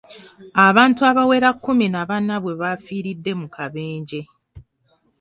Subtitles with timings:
[0.67, 4.21] Abantu abawera kumi na bana bwe bafiiridde mu kabenje.